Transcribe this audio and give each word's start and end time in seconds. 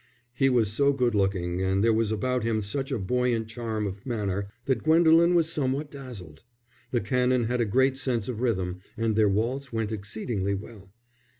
He 0.33 0.49
was 0.49 0.73
so 0.73 0.91
good 0.93 1.13
looking, 1.13 1.61
and 1.61 1.83
there 1.83 1.93
was 1.93 2.11
about 2.11 2.41
him 2.43 2.63
such 2.63 2.91
a 2.91 2.97
buoyant 2.97 3.47
charm 3.47 3.85
of 3.85 4.03
manner 4.03 4.47
that 4.65 4.81
Gwendolen 4.81 5.35
was 5.35 5.47
somewhat 5.53 5.91
dazzled. 5.91 6.41
The 6.89 7.01
Canon 7.01 7.43
had 7.43 7.61
a 7.61 7.65
great 7.65 7.97
sense 7.99 8.27
of 8.27 8.41
rhythm, 8.41 8.79
and 8.97 9.15
their 9.15 9.29
waltz 9.29 9.71
went 9.71 9.91
exceedingly 9.91 10.55
well. 10.55 10.91